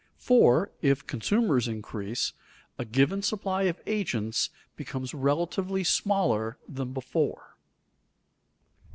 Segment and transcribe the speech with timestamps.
[0.17, 2.33] For, if consumers increase,
[2.79, 7.55] a given supply of agents becomes relatively smaller than before.